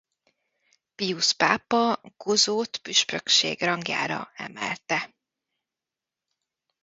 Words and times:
Pius 0.95 1.33
pápa 1.33 2.01
Gozót 2.17 2.77
püspökség 2.77 3.61
rangjára 3.61 4.31
emelte. 4.35 5.13